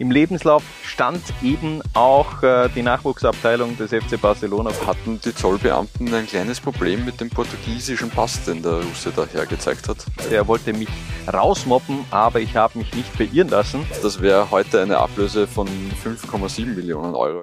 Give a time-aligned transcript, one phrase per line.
[0.00, 4.70] Im Lebenslauf stand eben auch äh, die Nachwuchsabteilung des FC Barcelona.
[4.86, 9.88] Hatten die Zollbeamten ein kleines Problem mit dem portugiesischen Pass, den der Russe da hergezeigt
[9.88, 9.98] hat?
[10.30, 10.88] Er wollte mich
[11.30, 13.84] rausmoppen, aber ich habe mich nicht beirren lassen.
[14.02, 17.42] Das wäre heute eine Ablöse von 5,7 Millionen Euro.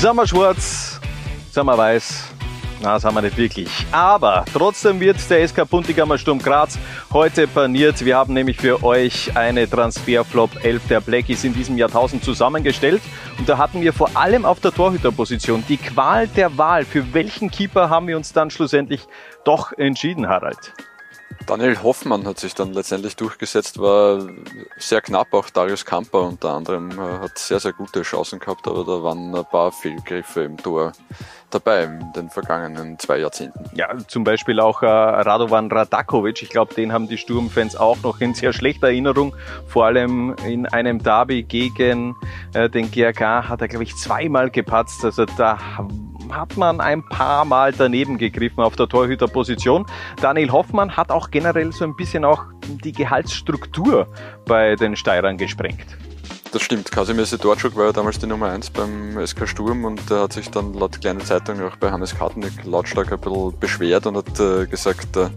[0.00, 0.98] Wir schwarz,
[1.52, 2.35] wir weiß,
[2.82, 3.68] na, das haben wir nicht wirklich.
[3.90, 6.78] Aber trotzdem wird der SK Puntigammer Sturm Graz
[7.12, 8.04] heute paniert.
[8.04, 13.02] Wir haben nämlich für euch eine Transferflop 11 der Blackies in diesem Jahrtausend zusammengestellt.
[13.38, 16.84] Und da hatten wir vor allem auf der Torhüterposition die Qual der Wahl.
[16.84, 19.02] Für welchen Keeper haben wir uns dann schlussendlich
[19.44, 20.74] doch entschieden, Harald?
[21.46, 24.26] Daniel Hoffmann hat sich dann letztendlich durchgesetzt, war
[24.78, 28.84] sehr knapp, auch Darius Kamper unter anderem äh, hat sehr, sehr gute Chancen gehabt, aber
[28.84, 30.92] da waren ein paar Fehlgriffe im Tor
[31.50, 33.64] dabei in den vergangenen zwei Jahrzehnten.
[33.76, 38.20] Ja, zum Beispiel auch äh, Radovan Radakovic, ich glaube, den haben die Sturmfans auch noch
[38.20, 39.34] in sehr schlechter Erinnerung,
[39.68, 42.16] vor allem in einem Derby gegen
[42.54, 45.58] äh, den GRK hat er, glaube ich, zweimal gepatzt, also da
[46.32, 49.86] hat man ein paar Mal daneben gegriffen auf der Torhüterposition.
[50.20, 52.44] Daniel Hoffmann hat auch generell so ein bisschen auch
[52.84, 54.06] die Gehaltsstruktur
[54.46, 55.96] bei den Steirern gesprengt.
[56.52, 56.90] Das stimmt.
[56.90, 60.50] Kasimir Sedorczuk war ja damals die Nummer 1 beim SK Sturm und der hat sich
[60.50, 64.66] dann laut Kleine Zeitung auch bei Hannes Kartnick lautstark ein bisschen beschwert und hat äh,
[64.66, 65.28] gesagt, äh,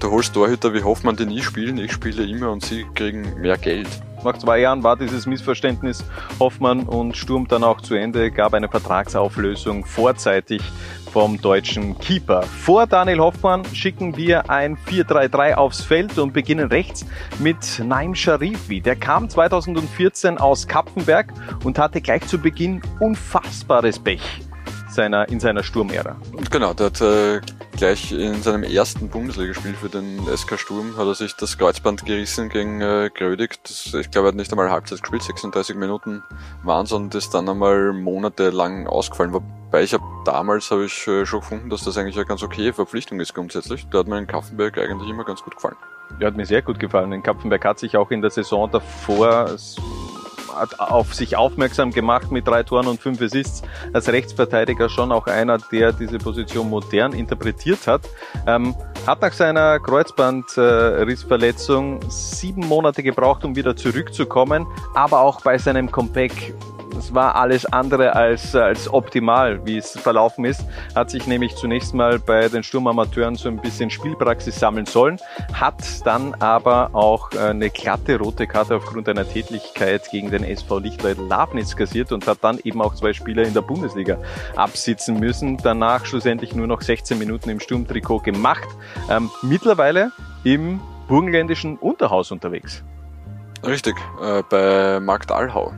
[0.00, 3.58] du holst Torhüter wie Hoffmann, die nie spielen, ich spiele immer und sie kriegen mehr
[3.58, 3.88] Geld.
[4.24, 6.02] Nach zwei Jahren war dieses Missverständnis
[6.40, 10.62] Hoffmann und Sturm dann auch zu Ende, gab eine Vertragsauflösung vorzeitig
[11.12, 12.42] vom deutschen Keeper.
[12.42, 17.06] Vor Daniel Hoffmann schicken wir ein 4-3-3 aufs Feld und beginnen rechts
[17.38, 18.80] mit Naim Sharifi.
[18.80, 24.22] Der kam 2014 aus Kapfenberg und hatte gleich zu Beginn unfassbares Pech
[24.88, 26.16] seiner, in seiner Sturmära.
[26.50, 27.40] Genau, der hat äh,
[27.76, 32.48] gleich in seinem ersten Bundesligaspiel für den SK Sturm hat er sich das Kreuzband gerissen
[32.48, 33.62] gegen äh, Grödig.
[33.62, 36.22] Das, ich glaube, er hat nicht einmal Halbzeit gespielt, 36 Minuten
[36.62, 39.32] waren und ist dann einmal monatelang ausgefallen.
[39.32, 42.72] Wobei ich habe damals habe ich äh, schon gefunden, dass das eigentlich eine ganz okay
[42.72, 43.86] Verpflichtung ist grundsätzlich.
[43.90, 45.76] Da hat mir in Kaffenberg eigentlich immer ganz gut gefallen.
[46.20, 47.12] Ja, hat mir sehr gut gefallen.
[47.12, 49.56] In Kapfenberg hat sich auch in der Saison davor
[50.54, 53.62] hat auf sich aufmerksam gemacht mit drei Toren und fünf Assists.
[53.92, 58.08] Als Rechtsverteidiger schon auch einer, der diese Position modern interpretiert hat.
[58.46, 58.74] Ähm,
[59.06, 66.54] hat nach seiner Kreuzbandrissverletzung sieben Monate gebraucht, um wieder zurückzukommen, aber auch bei seinem Comeback
[66.96, 70.64] es war alles andere als, als optimal, wie es verlaufen ist.
[70.94, 75.18] Hat sich nämlich zunächst mal bei den Sturmamateuren so ein bisschen Spielpraxis sammeln sollen,
[75.52, 81.18] hat dann aber auch eine glatte rote Karte aufgrund einer Tätigkeit gegen den SV Lichtleut
[81.18, 84.18] Labnitz kassiert und hat dann eben auch zwei Spieler in der Bundesliga
[84.56, 85.56] absitzen müssen.
[85.58, 88.68] Danach schlussendlich nur noch 16 Minuten im Sturmtrikot gemacht.
[89.10, 90.12] Ähm, mittlerweile
[90.44, 92.82] im burgenländischen Unterhaus unterwegs.
[93.64, 95.72] Richtig, äh, bei Markt Allhau.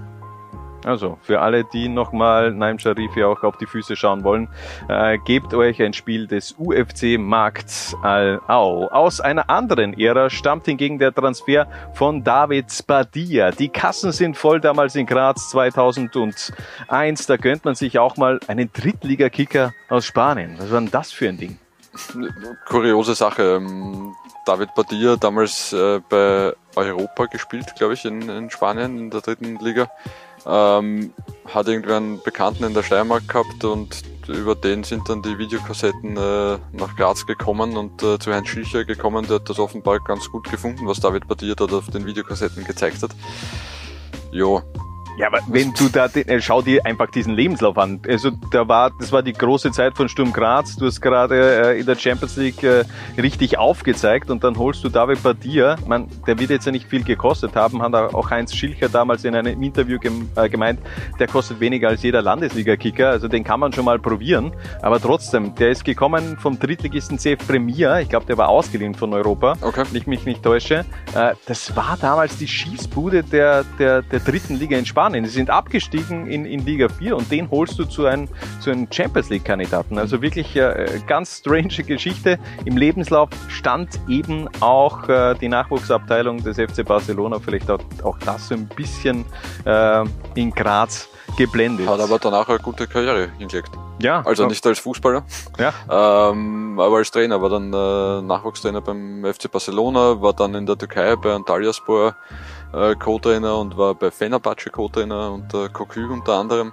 [0.86, 4.48] Also für alle, die nochmal Naim Sharifi auch auf die Füße schauen wollen,
[4.88, 8.86] äh, gebt euch ein Spiel des UFC Markt Al-Au.
[8.86, 13.50] Aus einer anderen Ära stammt hingegen der Transfer von David Spadia.
[13.50, 16.52] Die Kassen sind voll damals in Graz 2001.
[17.26, 20.54] Da gönnt man sich auch mal einen Drittligakicker aus Spanien.
[20.56, 21.58] Was war denn das für ein Ding?
[22.68, 23.56] Kuriose Sache.
[23.56, 24.14] Ähm,
[24.46, 29.58] David Badia damals äh, bei Europa gespielt, glaube ich, in, in Spanien in der dritten
[29.58, 29.90] Liga
[30.46, 31.12] ähm,
[31.46, 36.58] hat irgendwann Bekannten in der Steiermark gehabt und über den sind dann die Videokassetten äh,
[36.72, 40.50] nach Graz gekommen und äh, zu Herrn Schilcher gekommen, der hat das offenbar ganz gut
[40.50, 43.10] gefunden, was David Badir dort auf den Videokassetten gezeigt hat.
[44.32, 44.62] Jo,
[45.16, 48.00] ja, aber wenn du da, äh, schau dir einfach diesen Lebenslauf an.
[48.06, 50.76] Also da war, das war die große Zeit von Sturm Graz.
[50.76, 52.84] Du hast gerade äh, in der Champions League äh,
[53.16, 55.76] richtig aufgezeigt und dann holst du David Badia.
[55.86, 59.34] Man, der wird jetzt ja nicht viel gekostet haben, hat auch Heinz Schilcher damals in
[59.34, 60.80] einem Interview gem äh, gemeint,
[61.18, 63.08] der kostet weniger als jeder Landesliga-Kicker.
[63.08, 64.52] Also den kann man schon mal probieren.
[64.82, 68.00] Aber trotzdem, der ist gekommen vom Drittligisten CF Premier.
[68.00, 69.84] Ich glaube, der war ausgeliehen von Europa, okay.
[69.88, 70.84] wenn ich mich nicht täusche.
[71.14, 75.05] Äh, das war damals die Schießbude der, der, der dritten Liga in Spanien.
[75.06, 75.24] Spanien.
[75.24, 78.88] Sie sind abgestiegen in, in Liga 4 und den holst du zu einem, zu einem
[78.90, 79.98] Champions League-Kandidaten.
[79.98, 82.40] Also wirklich äh, ganz strange Geschichte.
[82.64, 88.48] Im Lebenslauf stand eben auch äh, die Nachwuchsabteilung des FC Barcelona, vielleicht auch, auch das
[88.48, 89.24] so ein bisschen
[89.64, 90.04] äh,
[90.34, 91.86] in Graz geblendet.
[91.88, 93.70] Hat aber danach eine gute Karriere hingelegt.
[94.00, 94.22] Ja.
[94.26, 95.24] Also nicht als Fußballer,
[95.58, 95.72] ja.
[96.30, 100.76] ähm, aber als Trainer, war dann äh, Nachwuchstrainer beim FC Barcelona, war dann in der
[100.76, 102.14] Türkei bei Antalyaspor
[102.76, 106.72] äh, Co-Trainer und war bei Fenerbahce Co-Trainer und äh, Cocu unter anderem.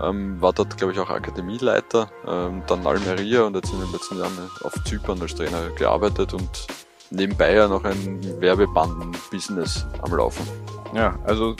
[0.00, 4.18] ähm, war dort, glaube ich, auch Akademieleiter, ähm, dann Almeria und jetzt in den letzten
[4.18, 6.66] Jahren auf Zypern als Trainer gearbeitet und
[7.10, 10.46] nebenbei ja noch ein Werbebanden-Business am Laufen.
[10.94, 11.54] Ja, also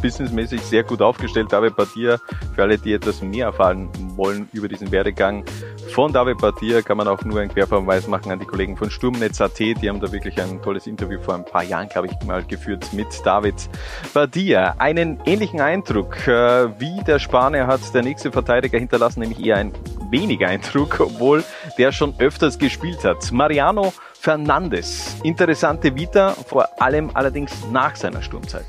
[0.00, 1.52] businessmäßig sehr gut aufgestellt.
[1.52, 2.18] David Badia,
[2.54, 5.44] für alle, die etwas mehr erfahren wollen über diesen Werdegang
[5.90, 9.58] von David Badia, kann man auch nur einen Querverweis machen an die Kollegen von Sturmnetz.at.
[9.58, 12.92] Die haben da wirklich ein tolles Interview vor ein paar Jahren, glaube ich, mal geführt
[12.92, 13.68] mit David
[14.14, 14.74] Badia.
[14.78, 19.72] Einen ähnlichen Eindruck äh, wie der Spanier hat der nächste Verteidiger hinterlassen, nämlich eher ein
[20.10, 21.44] weniger Eindruck, obwohl
[21.78, 23.30] der schon öfters gespielt hat.
[23.32, 25.16] Mariano Fernandes.
[25.22, 28.66] Interessante Vita, vor allem allerdings nach seiner Sturmzeit.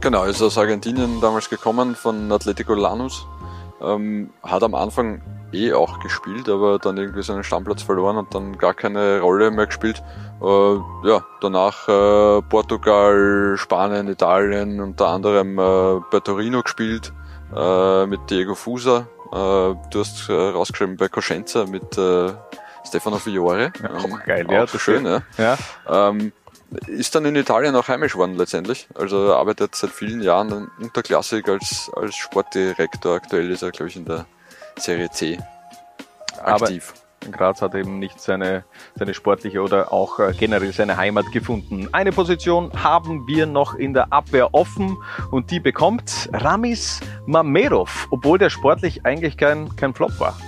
[0.00, 3.26] Genau, ist aus Argentinien damals gekommen von Atletico Lanus.
[3.82, 5.20] Ähm, hat am Anfang
[5.52, 9.66] eh auch gespielt, aber dann irgendwie seinen Stammplatz verloren und dann gar keine Rolle mehr
[9.66, 10.02] gespielt.
[10.42, 10.74] Äh,
[11.08, 17.12] ja, danach äh, Portugal, Spanien, Italien, unter anderem äh, bei Torino gespielt,
[17.54, 19.06] äh, mit Diego Fusa.
[19.32, 21.98] Äh, du hast äh, rausgeschrieben bei Coscienza mit
[22.86, 23.72] Stefano Fiore.
[23.82, 24.64] Ja, auch geil, ja.
[24.64, 25.22] Auch schön, ja.
[25.38, 25.58] ja.
[25.88, 26.32] Ähm,
[26.86, 28.88] ist dann in Italien auch heimisch geworden letztendlich.
[28.94, 33.16] Also er arbeitet seit vielen Jahren unterklassig als, als Sportdirektor.
[33.16, 34.26] Aktuell ist er, glaube ich, in der
[34.78, 35.38] Serie C
[36.42, 36.92] aktiv.
[36.92, 38.64] Aber Graz hat eben nicht seine,
[38.96, 41.88] seine sportliche oder auch äh, generell seine Heimat gefunden.
[41.92, 44.96] Eine Position haben wir noch in der Abwehr offen
[45.30, 50.38] und die bekommt Ramis Mamerov, obwohl der sportlich eigentlich kein, kein Flop war.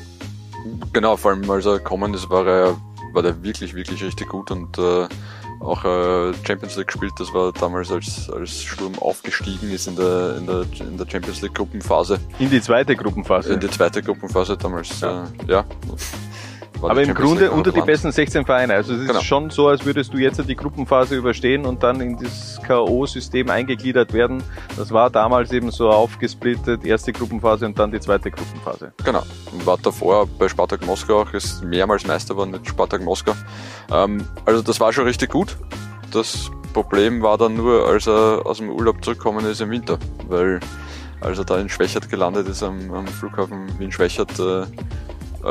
[0.92, 2.76] Genau, vor allem als er gekommen ist, war er
[3.12, 5.08] war der wirklich, wirklich richtig gut und äh,
[5.60, 7.12] auch äh, Champions League gespielt.
[7.18, 11.40] Das war damals, als, als Sturm aufgestiegen ist in der, in, der, in der Champions
[11.42, 12.18] League Gruppenphase.
[12.38, 13.54] In die zweite Gruppenphase?
[13.54, 15.24] In die zweite Gruppenphase damals, ja.
[15.46, 15.64] Äh, ja.
[16.82, 18.74] Aber im Grunde unter die besten 16 Vereine.
[18.74, 19.20] Also es ist genau.
[19.20, 24.12] schon so, als würdest du jetzt die Gruppenphase überstehen und dann in das K.O.-System eingegliedert
[24.12, 24.42] werden.
[24.76, 28.92] Das war damals eben so aufgesplittet, erste Gruppenphase und dann die zweite Gruppenphase.
[29.04, 29.22] Genau.
[29.64, 33.34] War davor bei Spartak Moskau auch, ist mehrmals Meister geworden mit Spartak Moskau.
[33.92, 35.56] Ähm, also das war schon richtig gut.
[36.12, 39.98] Das Problem war dann nur, als er aus dem Urlaub zurückgekommen ist im Winter,
[40.28, 40.60] weil
[41.20, 44.64] als er da in Schwächert gelandet ist am, am Flughafen Wien-Schwächert, äh,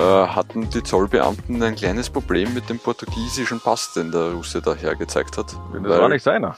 [0.01, 5.38] hatten die Zollbeamten ein kleines Problem mit dem portugiesischen Pass, den der Russe da hergezeigt
[5.38, 5.55] hat.
[5.73, 6.57] Das war nicht seiner.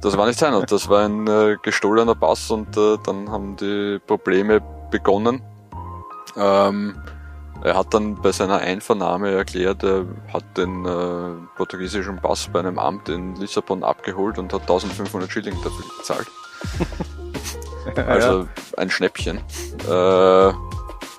[0.00, 3.98] Das war nicht seiner, das war ein äh, gestohlener Pass und äh, dann haben die
[4.06, 5.42] Probleme begonnen.
[6.36, 6.96] Ähm,
[7.62, 12.78] er hat dann bei seiner Einvernahme erklärt, er hat den äh, portugiesischen Pass bei einem
[12.78, 16.26] Amt in Lissabon abgeholt und hat 1500 Schilling dafür gezahlt.
[18.08, 19.38] also ein Schnäppchen.
[19.88, 20.52] Äh,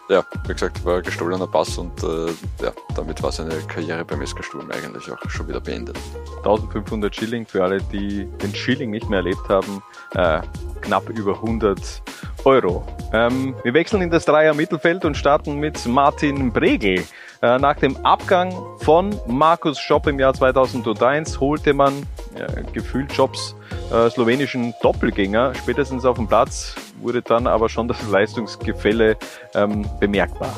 [0.10, 2.28] ja, wie gesagt, war gestohlener Pass und äh,
[2.62, 5.98] ja, damit war seine Karriere beim SK eigentlich auch schon wieder beendet.
[6.38, 9.82] 1500 Schilling für alle, die den Schilling nicht mehr erlebt haben,
[10.16, 10.42] äh,
[10.82, 12.02] knapp über 100
[12.46, 12.86] Euro.
[13.14, 17.04] Ähm, wir wechseln in das Dreier Mittelfeld und starten mit Martin Bregel.
[17.42, 21.94] Äh, nach dem Abgang von Markus Schopp im Jahr 2001 holte man
[22.36, 23.56] äh, gefühlt Jobs
[23.92, 25.54] äh, slowenischen Doppelgänger.
[25.56, 29.18] Spätestens auf dem Platz wurde dann aber schon das Leistungsgefälle
[29.56, 30.54] ähm, bemerkbar.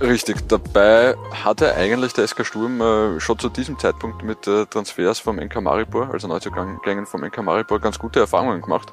[0.00, 1.14] Richtig, dabei
[1.44, 5.60] hatte eigentlich der SK Sturm äh, schon zu diesem Zeitpunkt mit äh, Transfers vom NK
[5.60, 8.90] Maribor, also Neuzugängen vom NK Maribor, ganz gute Erfahrungen gemacht.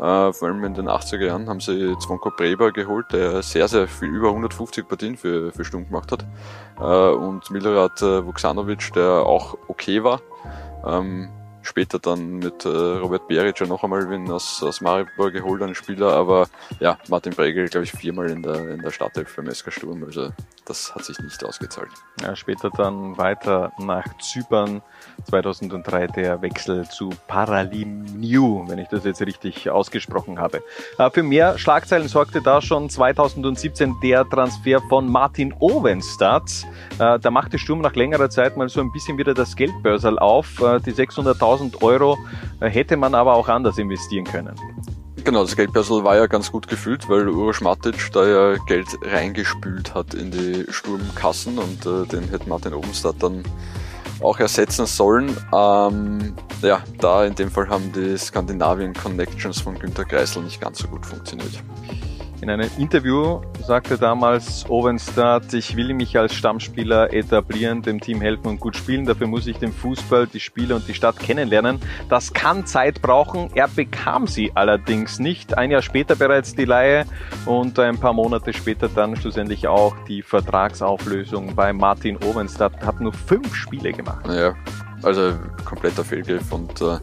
[0.00, 3.86] Äh, vor allem in den 80er Jahren haben sie Zvonko Breber geholt, der sehr, sehr
[3.86, 6.24] viel, über 150 Partien für, für Sturm gemacht hat.
[6.80, 10.20] Äh, und Milorad äh, Vuksanovic, der auch okay war.
[10.84, 11.28] Ähm,
[11.62, 16.12] später dann mit äh, Robert Beric noch einmal wen aus, aus Maribor geholt, einen Spieler,
[16.12, 16.48] aber
[16.78, 20.30] ja, Martin Bregel, glaube ich, viermal in der, in der Startelf für SK Sturm, also
[20.64, 21.90] das hat sich nicht ausgezahlt.
[22.22, 24.82] Ja, später dann weiter nach Zypern,
[25.28, 30.62] 2003 der Wechsel zu Paralimniu, wenn ich das jetzt richtig ausgesprochen habe.
[30.98, 36.50] Äh, für mehr Schlagzeilen sorgte da schon 2017 der Transfer von Martin Ovenstadt.
[36.98, 40.60] Äh, da machte Sturm nach längerer Zeit mal so ein bisschen wieder das Geldbörsel auf.
[40.60, 41.49] Äh, die 600.000
[41.82, 42.18] Euro
[42.60, 44.54] hätte man aber auch anders investieren können.
[45.24, 49.94] Genau, das Geldbörsel war ja ganz gut gefüllt, weil Uroš Matic da ja Geld reingespült
[49.94, 53.42] hat in die Sturmkassen und äh, den hätte Martin Obenstadt dann
[54.22, 55.36] auch ersetzen sollen.
[55.52, 60.78] Ähm, ja, da in dem Fall haben die Skandinavien Connections von Günter Kreisel nicht ganz
[60.78, 61.62] so gut funktioniert.
[62.42, 68.46] In einem Interview sagte damals Ovenstadt, ich will mich als Stammspieler etablieren, dem Team helfen
[68.46, 69.04] und gut spielen.
[69.04, 71.78] Dafür muss ich den Fußball, die Spieler und die Stadt kennenlernen.
[72.08, 73.50] Das kann Zeit brauchen.
[73.54, 75.58] Er bekam sie allerdings nicht.
[75.58, 77.04] Ein Jahr später bereits die Leihe
[77.44, 82.72] und ein paar Monate später dann schlussendlich auch die Vertragsauflösung bei Martin Ovenstadt.
[82.84, 84.26] Hat nur fünf Spiele gemacht.
[84.28, 84.54] Ja,
[85.02, 85.34] also
[85.66, 86.98] kompletter Fehlgriff und äh,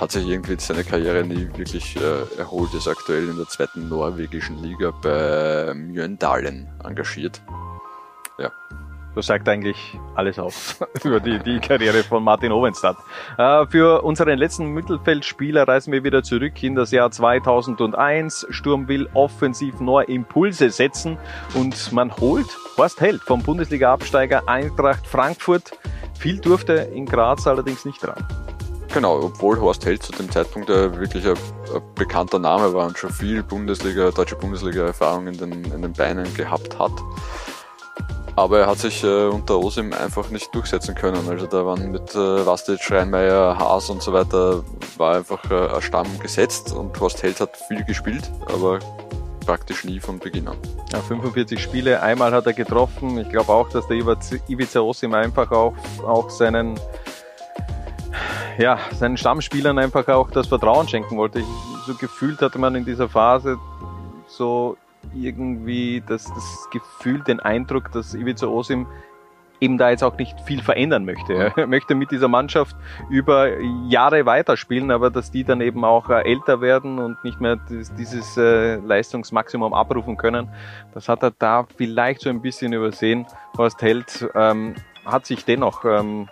[0.00, 4.62] hat sich irgendwie seine Karriere nie wirklich äh, erholt, ist aktuell in der zweiten norwegischen
[4.62, 7.42] Liga bei Mjøndalen engagiert.
[8.38, 8.50] Ja.
[9.14, 12.96] Das sagt eigentlich alles aus über die, die Karriere von Martin Ovenstadt.
[13.36, 18.46] Äh, für unseren letzten Mittelfeldspieler reisen wir wieder zurück in das Jahr 2001.
[18.50, 21.18] Sturm will offensiv neue Impulse setzen
[21.54, 22.46] und man holt
[22.78, 25.72] Horst Held vom Bundesliga-Absteiger Eintracht Frankfurt.
[26.18, 28.24] Viel durfte in Graz allerdings nicht dran.
[28.92, 33.10] Genau, obwohl Horst Held zu dem Zeitpunkt wirklich ein, ein, bekannter Name war und schon
[33.10, 36.92] viel Bundesliga, deutsche Bundesliga-Erfahrung in den, in den Beinen gehabt hat.
[38.34, 41.28] Aber er hat sich äh, unter Osim einfach nicht durchsetzen können.
[41.28, 44.64] Also da waren mit äh, Vastic, Reinmeier, Haas und so weiter,
[44.96, 48.80] war einfach äh, ein Stamm gesetzt und Horst Held hat viel gespielt, aber
[49.46, 50.56] praktisch nie von Beginn an.
[50.92, 53.18] Ja, 45 Spiele, einmal hat er getroffen.
[53.18, 56.78] Ich glaube auch, dass der Ivica Osim einfach auch, auch seinen
[58.60, 61.40] ja, seinen Stammspielern einfach auch das Vertrauen schenken wollte.
[61.40, 61.46] Ich,
[61.86, 63.58] so gefühlt hatte man in dieser Phase
[64.26, 64.76] so
[65.14, 68.86] irgendwie das, das Gefühl, den Eindruck, dass Ivica Osim
[69.60, 71.52] eben da jetzt auch nicht viel verändern möchte.
[71.56, 72.76] Er möchte mit dieser Mannschaft
[73.08, 77.58] über Jahre weiterspielen, aber dass die dann eben auch äh, älter werden und nicht mehr
[77.66, 80.48] dieses äh, Leistungsmaximum abrufen können,
[80.92, 83.26] das hat er da vielleicht so ein bisschen übersehen.
[83.56, 84.74] Horst Held ähm,
[85.04, 86.28] hat sich dennoch ähm,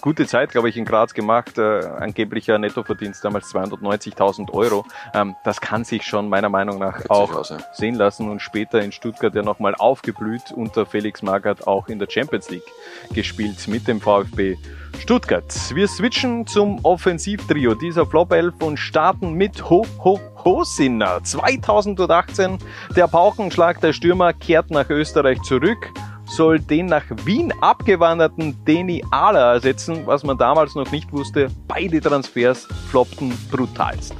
[0.00, 1.58] gute Zeit, glaube ich, in Graz gemacht.
[1.58, 4.84] Äh, angeblicher Nettoverdienst damals 290.000 Euro.
[5.14, 7.58] Ähm, das kann sich schon meiner Meinung nach auch aus, ja.
[7.72, 12.08] sehen lassen und später in Stuttgart ja nochmal aufgeblüht unter Felix Magath auch in der
[12.10, 12.70] Champions League
[13.12, 14.56] gespielt mit dem VfB
[14.98, 15.44] Stuttgart.
[15.74, 21.22] Wir switchen zum Offensivtrio dieser Flop 11 und starten mit Ho Ho Hosinner.
[21.22, 22.58] 2018
[22.96, 25.92] der Paukenschlag der Stürmer kehrt nach Österreich zurück
[26.36, 31.48] soll den nach Wien abgewanderten Deni Ala ersetzen, was man damals noch nicht wusste.
[31.68, 34.14] Beide Transfers floppten brutalst.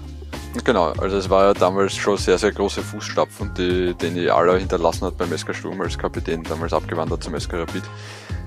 [0.64, 5.06] Genau, also es war ja damals schon sehr, sehr große Fußstapfen, die Deni Ala hinterlassen
[5.06, 7.82] hat beim SK Sturm als Kapitän, damals abgewandert zum SK Rapid.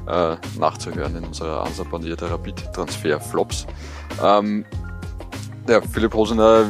[0.07, 3.65] Äh, nachzuhören in unserer ansabanierte Rapid-Transfer-Flops.
[4.23, 4.63] Ähm,
[5.67, 6.67] ja, Philipp Hosener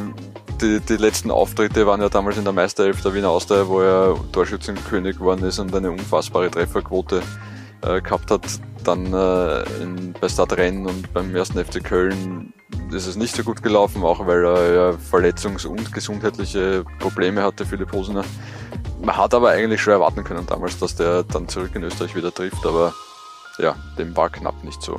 [0.60, 4.16] die, die letzten Auftritte waren ja damals in der Meisterelf der Wiener Austria, wo er
[4.32, 7.22] Torschützenkönig geworden ist und eine unfassbare Trefferquote
[7.82, 8.42] äh, gehabt hat.
[8.84, 12.52] Dann äh, in, bei Stadtrennen und beim ersten FC Köln
[12.92, 17.64] ist es nicht so gut gelaufen, auch weil er ja verletzungs- und gesundheitliche Probleme hatte,
[17.64, 18.24] Philipp Hosener.
[19.02, 22.32] Man hat aber eigentlich schon erwarten können damals, dass der dann zurück in Österreich wieder
[22.32, 22.94] trifft, aber
[23.58, 24.98] ja, dem war knapp nicht so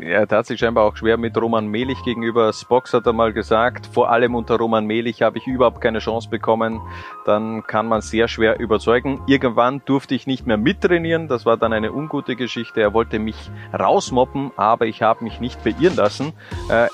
[0.00, 2.52] er tat sich scheinbar auch schwer mit Roman Melich gegenüber.
[2.52, 6.28] Spox hat er mal gesagt, vor allem unter Roman Melich habe ich überhaupt keine Chance
[6.28, 6.80] bekommen.
[7.24, 9.20] Dann kann man sehr schwer überzeugen.
[9.26, 11.28] Irgendwann durfte ich nicht mehr mittrainieren.
[11.28, 12.80] Das war dann eine ungute Geschichte.
[12.80, 16.32] Er wollte mich rausmoppen, aber ich habe mich nicht beirren lassen.
[16.68, 16.88] Äh,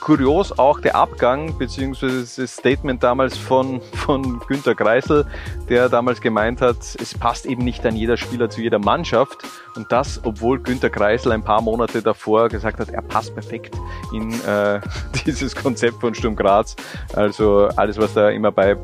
[0.00, 5.26] kurios auch der Abgang beziehungsweise das Statement damals von, von Günter Kreisel,
[5.68, 9.38] der damals gemeint hat, es passt eben nicht an jeder Spieler zu jeder Mannschaft.
[9.76, 13.76] Und das, obwohl Günter Kreisel ein paar Monate davor gesagt hat, er passt perfekt
[14.12, 14.80] in äh,
[15.26, 16.76] dieses Konzept von Sturm Graz.
[17.14, 18.76] Also alles, was da immer bei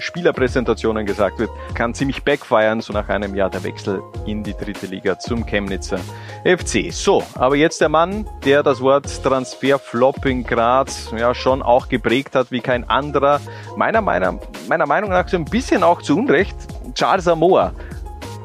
[0.00, 4.86] Spielerpräsentationen gesagt wird, kann ziemlich backfeiern, so nach einem Jahr der Wechsel in die dritte
[4.86, 5.98] Liga zum Chemnitzer
[6.44, 6.92] FC.
[6.92, 12.34] So, aber jetzt der Mann, der das Wort Transferflop in Graz ja schon auch geprägt
[12.34, 13.40] hat wie kein anderer,
[13.76, 14.38] meiner, meiner,
[14.68, 16.56] meiner Meinung nach so ein bisschen auch zu Unrecht,
[16.94, 17.72] Charles Amoa.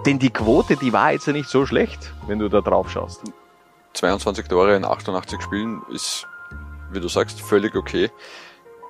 [0.06, 3.22] Denn die Quote, die war jetzt ja nicht so schlecht, wenn du da drauf schaust.
[3.94, 6.28] 22 Tore in 88 Spielen ist,
[6.92, 8.12] wie du sagst, völlig okay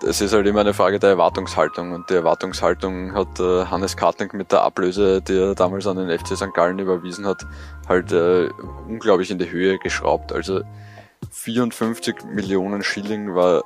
[0.03, 4.29] es ist halt immer eine Frage der Erwartungshaltung und die Erwartungshaltung hat äh, Hannes Kartling
[4.33, 6.53] mit der Ablöse, die er damals an den FC St.
[6.53, 7.45] Gallen überwiesen hat,
[7.87, 8.49] halt äh,
[8.87, 10.33] unglaublich in die Höhe geschraubt.
[10.33, 10.61] Also
[11.31, 13.63] 54 Millionen Schilling war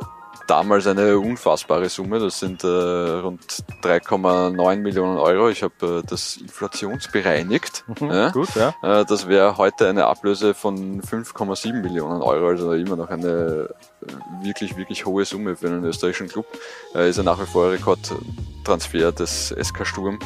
[0.50, 2.20] damals eine unfassbare Summe.
[2.20, 5.50] Das sind äh, rund 3,9 Millionen Euro.
[5.50, 7.84] Ich habe äh, das inflationsbereinigt.
[7.88, 8.30] Mhm, ja.
[8.32, 8.74] Gut, ja.
[8.82, 12.48] Äh, das wäre heute eine Ablöse von 5,7 Millionen Euro.
[12.48, 13.70] Also immer noch eine
[14.02, 16.48] äh, wirklich, wirklich hohe Summe für einen österreichischen Club.
[16.96, 20.20] Äh, ist ja nach wie vor Rekordtransfer des SK Sturm.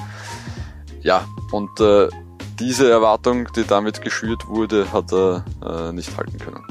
[1.01, 2.07] Ja, und äh,
[2.60, 5.43] diese Erwartung, die damit geschürt wurde, hat er
[5.91, 6.63] nicht halten können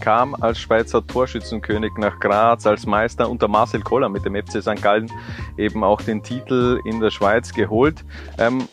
[0.00, 4.82] kam als Schweizer Torschützenkönig nach Graz, als Meister unter Marcel Koller mit dem FC St.
[4.82, 5.10] Gallen
[5.56, 8.04] eben auch den Titel in der Schweiz geholt.
[8.38, 8.68] Ähm,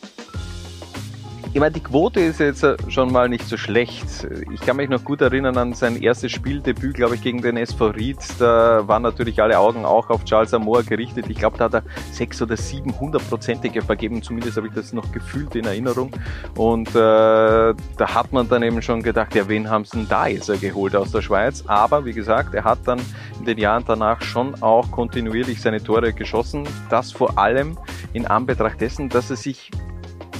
[1.52, 4.28] ich meine, die Quote ist jetzt schon mal nicht so schlecht.
[4.52, 7.86] Ich kann mich noch gut erinnern an sein erstes Spieldebüt, glaube ich, gegen den SV
[7.86, 8.18] Ried.
[8.38, 11.24] Da waren natürlich alle Augen auch auf Charles Amour gerichtet.
[11.28, 14.22] Ich glaube, da hat er sechs oder sieben hundertprozentige vergeben.
[14.22, 16.10] Zumindest habe ich das noch gefühlt in Erinnerung.
[16.54, 20.26] Und äh, da hat man dann eben schon gedacht, ja, wen haben sie denn da
[20.26, 21.64] jetzt geholt aus der Schweiz?
[21.66, 23.00] Aber wie gesagt, er hat dann
[23.38, 26.68] in den Jahren danach schon auch kontinuierlich seine Tore geschossen.
[26.90, 27.78] Das vor allem
[28.12, 29.70] in Anbetracht dessen, dass er sich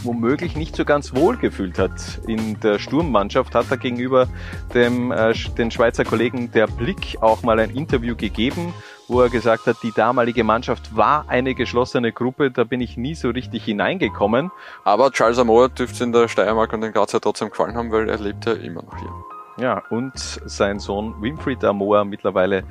[0.05, 4.29] womöglich nicht so ganz wohl gefühlt hat in der Sturmmannschaft, hat er gegenüber
[4.75, 8.75] dem, äh, den Schweizer Kollegen der Blick auch mal ein Interview gegeben,
[9.09, 13.15] wo er gesagt hat, die damalige Mannschaft war eine geschlossene Gruppe, da bin ich nie
[13.15, 14.51] so richtig hineingekommen.
[14.85, 18.09] Aber Charles Amour dürfte in der Steiermark und in Graz ja trotzdem gefallen haben, weil
[18.09, 19.38] er lebt ja immer noch hier.
[19.61, 22.63] Ja, und sein Sohn Winfried Amoa mittlerweile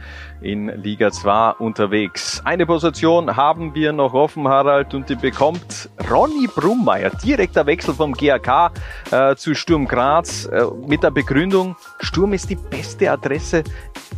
[0.41, 2.41] in Liga 2 unterwegs.
[2.45, 7.09] Eine Position haben wir noch offen, Harald, und die bekommt Ronny Brummeier.
[7.09, 8.71] Direkter Wechsel vom GAK
[9.11, 13.65] äh, zu Sturm Graz äh, mit der Begründung, Sturm ist die beste Adresse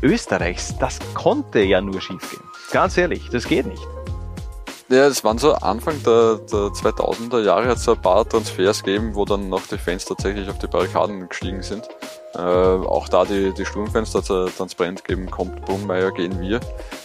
[0.04, 0.78] Österreichs.
[0.78, 2.44] Das konnte ja nur schiefgehen.
[2.72, 3.82] Ganz ehrlich, das geht nicht.
[4.90, 9.16] Ja, es waren so Anfang der, der 2000er Jahre hat es ein paar Transfers gegeben,
[9.16, 11.88] wo dann noch die Fans tatsächlich auf die Barrikaden gestiegen sind.
[12.36, 16.60] Äh, auch da die, die es transparent gegeben, kommt Brummeier, gehen wir.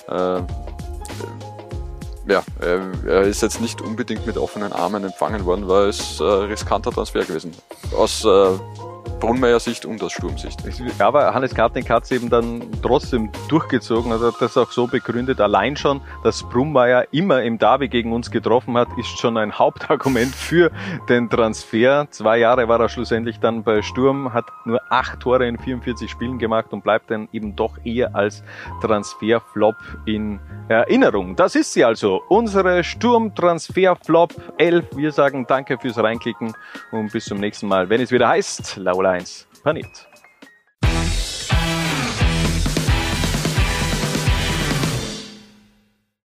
[0.08, 0.42] Äh,
[2.26, 2.42] ja,
[3.06, 7.22] er ist jetzt nicht unbedingt mit offenen Armen empfangen worden, weil es äh, riskanter Transfer
[7.24, 7.52] gewesen.
[7.96, 8.48] Aus äh,
[9.20, 10.60] Brunmeier Sicht und aus Sturmsicht.
[10.98, 15.40] Aber Hannes Kartnick hat es eben dann trotzdem durchgezogen, also hat das auch so begründet.
[15.40, 20.34] Allein schon, dass Brummeier immer im Derby gegen uns getroffen hat, ist schon ein Hauptargument
[20.34, 20.70] für
[21.08, 22.06] den Transfer.
[22.10, 26.38] Zwei Jahre war er schlussendlich dann bei Sturm, hat nur acht Tore in 44 Spielen
[26.38, 28.42] gemacht und bleibt dann eben doch eher als
[28.82, 31.36] Transferflop in Erinnerung.
[31.36, 34.96] Das ist sie also, unsere Sturm-Transferflop 11.
[34.96, 36.54] Wir sagen danke fürs Reinklicken
[36.92, 40.06] und bis zum nächsten Mal, wenn es wieder heißt, Laurens Panit.